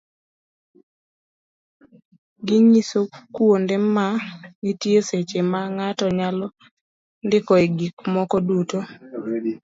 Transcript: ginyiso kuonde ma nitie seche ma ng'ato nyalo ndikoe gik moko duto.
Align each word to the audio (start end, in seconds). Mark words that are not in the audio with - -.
ginyiso 2.45 3.01
kuonde 3.33 3.75
ma 3.95 4.05
nitie 4.63 4.99
seche 5.09 5.39
ma 5.51 5.61
ng'ato 5.75 6.05
nyalo 6.19 6.47
ndikoe 7.25 7.63
gik 7.77 7.95
moko 8.13 8.37
duto. 8.47 8.79